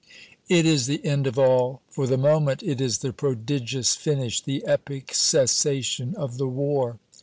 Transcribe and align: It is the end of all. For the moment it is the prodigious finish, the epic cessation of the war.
It 0.49 0.65
is 0.65 0.87
the 0.87 1.05
end 1.05 1.27
of 1.27 1.37
all. 1.37 1.83
For 1.91 2.07
the 2.07 2.17
moment 2.17 2.63
it 2.63 2.81
is 2.81 2.97
the 3.05 3.13
prodigious 3.13 3.93
finish, 3.95 4.41
the 4.41 4.65
epic 4.65 5.13
cessation 5.13 6.15
of 6.15 6.39
the 6.39 6.47
war. 6.47 6.97